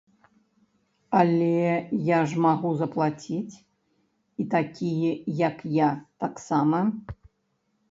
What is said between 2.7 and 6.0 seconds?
заплаціць, і такія, як я,